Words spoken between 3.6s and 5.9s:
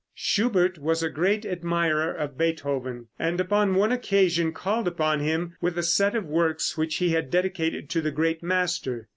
one occasion called upon him with a